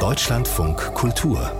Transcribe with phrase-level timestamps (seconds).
[0.00, 1.50] Deutschlandfunk Kultur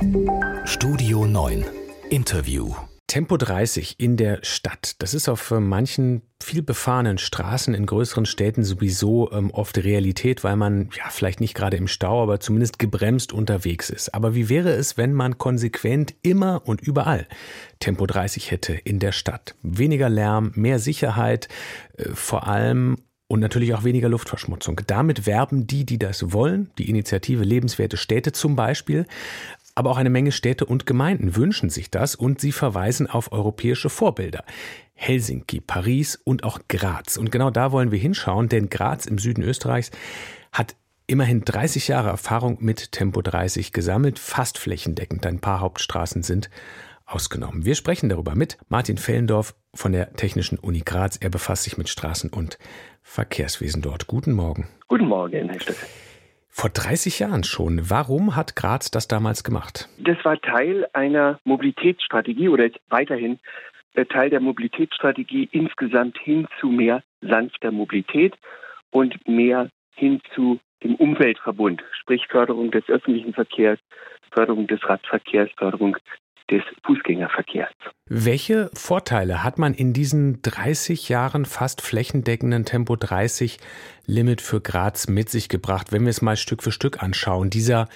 [0.64, 1.64] Studio 9
[2.10, 2.74] Interview
[3.06, 4.96] Tempo 30 in der Stadt.
[4.98, 10.42] Das ist auf äh, manchen viel befahrenen Straßen in größeren Städten sowieso ähm, oft Realität,
[10.42, 14.14] weil man ja vielleicht nicht gerade im Stau, aber zumindest gebremst unterwegs ist.
[14.14, 17.28] Aber wie wäre es, wenn man konsequent immer und überall
[17.78, 19.54] Tempo 30 hätte in der Stadt?
[19.62, 21.48] Weniger Lärm, mehr Sicherheit,
[21.96, 22.96] äh, vor allem
[23.28, 24.80] und natürlich auch weniger Luftverschmutzung.
[24.86, 29.06] Damit werben die, die das wollen, die Initiative Lebenswerte Städte zum Beispiel,
[29.74, 33.90] aber auch eine Menge Städte und Gemeinden wünschen sich das und sie verweisen auf europäische
[33.90, 34.44] Vorbilder.
[34.94, 37.16] Helsinki, Paris und auch Graz.
[37.16, 39.90] Und genau da wollen wir hinschauen, denn Graz im Süden Österreichs
[40.52, 45.26] hat immerhin 30 Jahre Erfahrung mit Tempo 30 gesammelt, fast flächendeckend.
[45.26, 46.50] Ein paar Hauptstraßen sind
[47.06, 47.64] ausgenommen.
[47.64, 51.16] Wir sprechen darüber mit Martin Fellendorf von der Technischen Uni Graz.
[51.16, 52.58] Er befasst sich mit Straßen und
[53.02, 54.06] Verkehrswesen dort.
[54.06, 54.68] Guten Morgen.
[54.88, 55.88] Guten Morgen, Herr Stöckel.
[56.48, 57.90] Vor 30 Jahren schon.
[57.90, 59.88] Warum hat Graz das damals gemacht?
[59.98, 63.40] Das war Teil einer Mobilitätsstrategie oder weiterhin
[63.94, 68.34] äh, Teil der Mobilitätsstrategie insgesamt hin zu mehr sanfter Mobilität
[68.90, 73.80] und mehr hin zu dem Umweltverbund, sprich Förderung des öffentlichen Verkehrs,
[74.30, 75.96] Förderung des Radverkehrs, Förderung
[76.50, 77.72] des Fußgängerverkehrs.
[78.06, 83.58] Welche Vorteile hat man in diesen 30 Jahren fast flächendeckenden Tempo 30
[84.06, 87.48] Limit für Graz mit sich gebracht, wenn wir es mal Stück für Stück anschauen?
[87.48, 87.88] Dieser,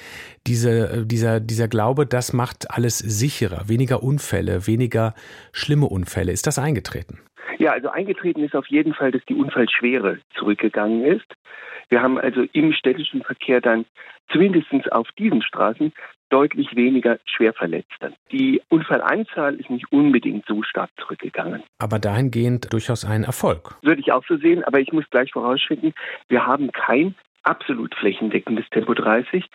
[0.47, 5.15] diese, dieser, dieser Glaube, das macht alles sicherer, weniger Unfälle, weniger
[5.53, 6.33] schlimme Unfälle.
[6.33, 7.21] Ist das eingetreten?
[7.59, 11.27] Ja, also eingetreten ist auf jeden Fall, dass die Unfallschwere zurückgegangen ist.
[11.89, 13.85] Wir haben also im städtischen Verkehr dann
[14.31, 15.93] zumindest auf diesen Straßen
[16.29, 18.13] deutlich weniger Schwerverletzte.
[18.31, 21.63] Die Unfallanzahl ist nicht unbedingt so stark zurückgegangen.
[21.79, 23.77] Aber dahingehend durchaus ein Erfolg.
[23.83, 25.95] Würde ich auch so sehen, aber ich muss gleich vorausschicken,
[26.29, 29.47] wir haben kein absolut flächendeckendes Tempo 30.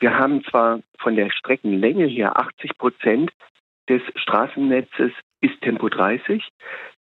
[0.00, 3.30] Wir haben zwar von der Streckenlänge her 80 Prozent
[3.88, 6.42] des Straßennetzes ist Tempo 30,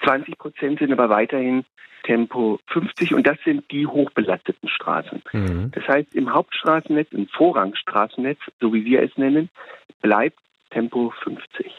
[0.03, 1.65] 20 Prozent sind aber weiterhin
[2.03, 5.21] Tempo 50 und das sind die hochbelasteten Straßen.
[5.31, 5.71] Mhm.
[5.71, 9.49] Das heißt, im Hauptstraßennetz, im Vorrangstraßennetz, so wie wir es nennen,
[10.01, 10.37] bleibt
[10.73, 11.71] Tempo 50.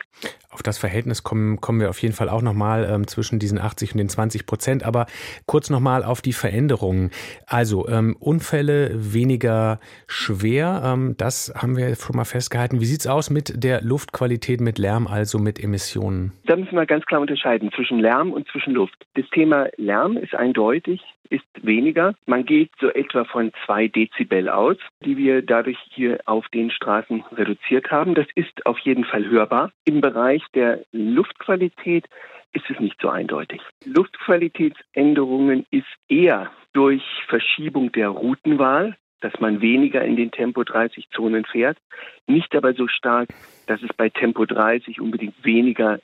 [0.50, 3.92] Auf das Verhältnis kommen, kommen wir auf jeden Fall auch nochmal ähm, zwischen diesen 80
[3.92, 4.84] und den 20 Prozent.
[4.84, 5.06] Aber
[5.46, 7.10] kurz nochmal auf die Veränderungen.
[7.46, 12.80] Also ähm, Unfälle weniger schwer, ähm, das haben wir schon mal festgehalten.
[12.80, 16.32] Wie sieht es aus mit der Luftqualität, mit Lärm, also mit Emissionen?
[16.46, 18.94] Da müssen wir ganz klar unterscheiden zwischen Lärm und zwischen Luft.
[19.14, 21.02] Das Thema Lärm ist eindeutig
[21.34, 22.14] ist weniger.
[22.26, 27.24] Man geht so etwa von zwei Dezibel aus, die wir dadurch hier auf den Straßen
[27.32, 28.14] reduziert haben.
[28.14, 29.72] Das ist auf jeden Fall hörbar.
[29.84, 32.06] Im Bereich der Luftqualität
[32.52, 33.60] ist es nicht so eindeutig.
[33.84, 41.44] Luftqualitätsänderungen ist eher durch Verschiebung der Routenwahl, dass man weniger in den Tempo 30 Zonen
[41.44, 41.78] fährt,
[42.26, 43.30] nicht aber so stark,
[43.66, 45.98] dass es bei Tempo 30 unbedingt weniger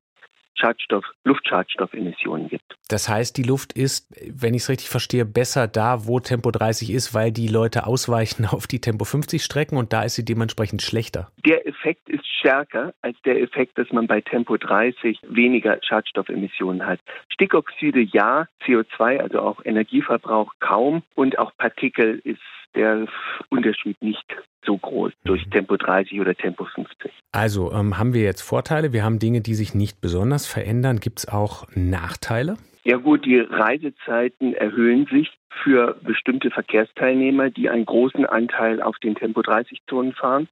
[0.55, 2.65] Schadstoff, Luftschadstoffemissionen gibt.
[2.89, 6.91] Das heißt, die Luft ist, wenn ich es richtig verstehe, besser da, wo Tempo 30
[6.91, 10.83] ist, weil die Leute ausweichen auf die Tempo 50 Strecken und da ist sie dementsprechend
[10.83, 11.31] schlechter.
[11.45, 17.01] Der Effekt ist stärker als der Effekt, dass man bei Tempo 30 weniger Schadstoffemissionen hat.
[17.33, 22.41] Stickoxide ja, CO2, also auch Energieverbrauch kaum und auch Partikel ist
[22.75, 23.07] der
[23.49, 24.25] Unterschied nicht
[24.65, 25.51] so groß durch mhm.
[25.51, 27.11] Tempo 30 oder Tempo 50.
[27.33, 31.01] Also ähm, haben wir jetzt Vorteile, wir haben Dinge, die sich nicht besonders verändern.
[31.01, 32.57] Gibt es auch Nachteile?
[32.85, 35.31] Ja gut, die Reisezeiten erhöhen sich
[35.63, 40.49] für bestimmte Verkehrsteilnehmer, die einen großen Anteil auf den Tempo-30-Zonen fahren.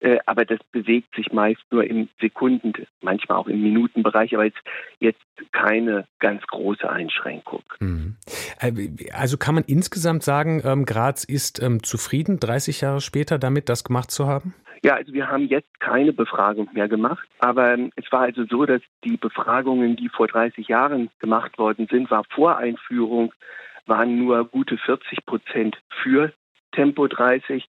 [0.00, 4.60] Äh, aber das bewegt sich meist nur im Sekunden, manchmal auch im Minutenbereich, aber jetzt,
[4.98, 5.20] jetzt
[5.52, 7.62] keine ganz große Einschränkung.
[7.78, 8.16] Mhm.
[8.60, 8.72] Äh,
[9.12, 13.84] also kann man insgesamt sagen, ähm, Graz ist ähm, zufrieden, 30 Jahre später damit das
[13.84, 14.54] gemacht zu haben?
[14.82, 18.64] Ja, also wir haben jetzt keine Befragung mehr gemacht, aber ähm, es war also so,
[18.64, 23.32] dass die Befragungen, die vor 30 Jahren gemacht worden sind, war vor Einführung
[23.86, 26.32] waren nur gute 40 Prozent für
[26.72, 27.66] Tempo 30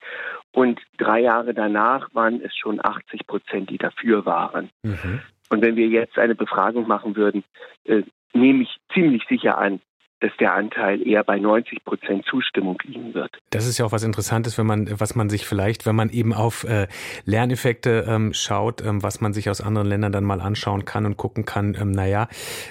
[0.52, 4.70] und drei Jahre danach waren es schon 80 Prozent, die dafür waren.
[4.84, 5.22] Mhm.
[5.50, 7.44] Und wenn wir jetzt eine Befragung machen würden,
[7.86, 8.04] äh,
[8.34, 9.82] nehme ich ziemlich sicher an,
[10.22, 13.38] dass der Anteil eher bei 90 Prozent Zustimmung liegen wird.
[13.50, 16.34] Das ist ja auch was Interessantes, wenn man, was man sich vielleicht, wenn man eben
[16.34, 16.88] auf äh,
[17.26, 21.18] Lerneffekte ähm, schaut, ähm, was man sich aus anderen Ländern dann mal anschauen kann und
[21.18, 22.28] gucken kann, ähm, naja,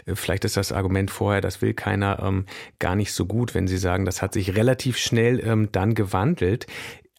[0.06, 2.46] äh, vielleicht ist das Argument vorher, das will keiner, ähm,
[2.78, 6.66] gar nicht so gut, wenn Sie sagen, das hat sich relativ schnell ähm, dann gewandelt.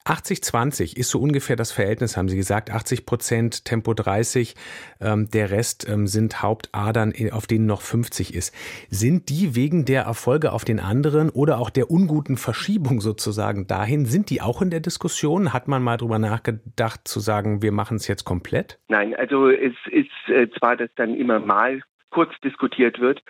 [0.06, 2.72] 80-20 ist so ungefähr das Verhältnis, haben Sie gesagt.
[2.72, 4.56] 80 Prozent Tempo 30,
[5.00, 8.56] ähm, der Rest ähm, sind Hauptadern, auf denen noch 50 ist.
[8.90, 14.06] Sind die wegen der Erfolge auf den anderen oder auch der unguten Verschiebung sozusagen dahin,
[14.06, 15.54] sind die auch in der Diskussion?
[15.54, 18.80] Hat man mal drüber nachgedacht zu sagen, wir machen es jetzt komplett?
[18.88, 23.22] Nein, also es ist äh, zwar, dass dann immer mal kurz diskutiert wird,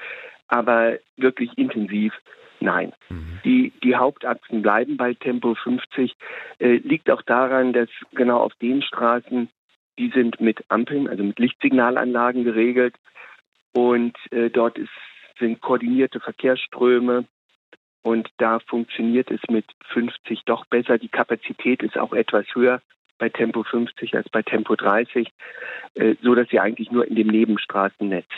[0.47, 2.13] aber wirklich intensiv
[2.61, 2.93] Nein.
[3.09, 3.39] Mhm.
[3.43, 6.15] Die, die Hauptachsen bleiben bei Tempo 50.
[6.59, 9.49] Äh, liegt auch daran, dass genau auf den Straßen,
[9.97, 12.95] die sind mit Ampeln, also mit Lichtsignalanlagen geregelt.
[13.73, 14.91] Und äh, dort ist,
[15.39, 17.25] sind koordinierte Verkehrsströme.
[18.03, 20.97] Und da funktioniert es mit 50 doch besser.
[20.97, 22.81] Die Kapazität ist auch etwas höher
[23.17, 25.31] bei Tempo 50 als bei Tempo 30,
[25.95, 28.29] äh, so dass sie eigentlich nur in dem Nebenstraßennetz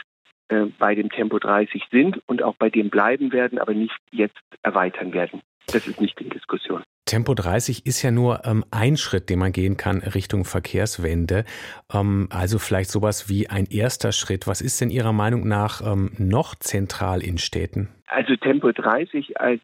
[0.49, 4.39] äh, bei dem Tempo 30 sind und auch bei dem bleiben werden, aber nicht jetzt
[4.61, 5.41] erweitern werden.
[5.67, 6.83] Das ist nicht in Diskussion.
[7.05, 11.45] Tempo 30 ist ja nur ähm, ein Schritt, den man gehen kann Richtung Verkehrswende.
[11.93, 14.47] Ähm, also vielleicht sowas wie ein erster Schritt.
[14.47, 17.89] Was ist denn Ihrer Meinung nach ähm, noch zentral in Städten?
[18.07, 19.61] Also Tempo 30 als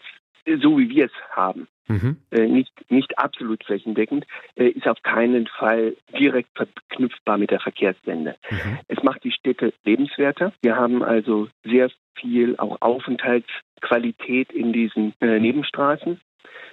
[0.61, 2.17] so wie wir es haben, mhm.
[2.31, 4.25] äh, nicht, nicht absolut flächendeckend,
[4.55, 8.35] äh, ist auf keinen Fall direkt verknüpfbar mit der Verkehrswende.
[8.49, 8.79] Mhm.
[8.87, 10.53] Es macht die Städte lebenswerter.
[10.61, 16.21] Wir haben also sehr viel auch Aufenthaltsqualität in diesen äh, Nebenstraßen.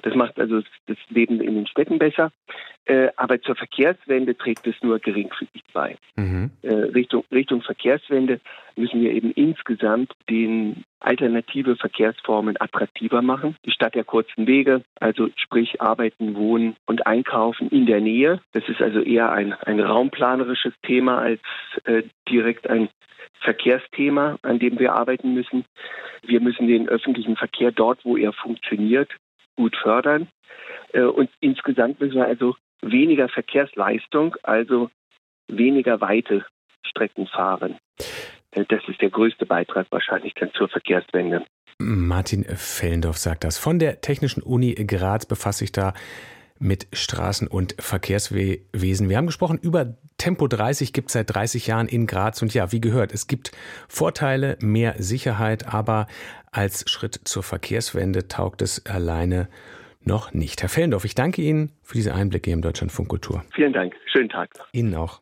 [0.02, 2.30] Das macht also das Leben in den Städten besser.
[2.84, 5.96] Äh, aber zur Verkehrswende trägt es nur geringfügig bei.
[6.14, 6.52] Mhm.
[6.62, 8.40] Äh, Richtung, Richtung Verkehrswende
[8.76, 13.56] müssen wir eben insgesamt den alternative Verkehrsformen attraktiver machen.
[13.64, 18.40] Die Stadt der kurzen Wege, also sprich Arbeiten, Wohnen und Einkaufen in der Nähe.
[18.52, 21.40] Das ist also eher ein, ein raumplanerisches Thema als
[21.84, 22.88] äh, direkt ein
[23.40, 25.64] Verkehrsthema, an dem wir arbeiten müssen.
[26.22, 29.10] Wir müssen den öffentlichen Verkehr dort, wo er funktioniert,
[29.56, 30.28] gut fördern.
[30.92, 34.90] Äh, und insgesamt müssen wir also weniger Verkehrsleistung, also
[35.48, 36.44] weniger weite
[36.84, 37.76] Strecken fahren.
[38.52, 41.44] Äh, das ist der größte Beitrag wahrscheinlich dann zur Verkehrswende.
[41.78, 43.58] Martin Fellendorf sagt das.
[43.58, 45.92] Von der Technischen Uni Graz befasst sich da
[46.58, 49.10] mit Straßen- und Verkehrswesen.
[49.10, 52.72] Wir haben gesprochen über Tempo 30 gibt es seit 30 Jahren in Graz und ja,
[52.72, 53.52] wie gehört, es gibt
[53.88, 56.06] Vorteile, mehr Sicherheit, aber
[56.50, 59.48] als Schritt zur Verkehrswende taugt es alleine
[60.02, 60.62] noch nicht.
[60.62, 63.44] Herr Fellendorf, ich danke Ihnen für diese Einblicke hier im Deutschlandfunk Kultur.
[63.54, 63.94] Vielen Dank.
[64.10, 64.50] Schönen Tag.
[64.72, 65.20] Ihnen auch.